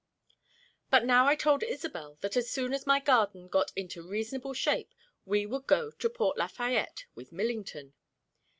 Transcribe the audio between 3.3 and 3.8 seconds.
got